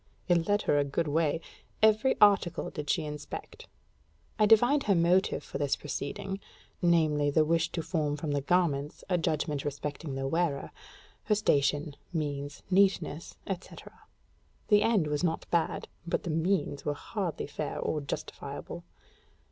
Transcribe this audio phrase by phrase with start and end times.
[0.27, 1.41] It led her a good way:
[1.83, 3.67] every article did she inspect.
[4.39, 6.39] I divined her motive for this proceeding;
[6.81, 10.71] viz., the wish to form from the garments a judgment respecting the wearer,
[11.25, 13.93] her station, means, neatness, etc.
[14.69, 18.83] The end was not bad, but the means were hardly fair or justifiable.